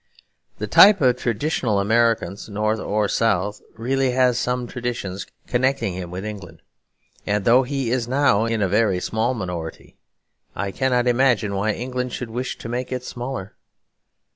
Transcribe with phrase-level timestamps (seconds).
[0.57, 6.25] This type of traditional American, North or South, really has some traditions connecting him with
[6.25, 6.63] England;
[7.27, 9.97] and though he is now in a very small minority,
[10.55, 13.53] I cannot imagine why England should wish to make it smaller.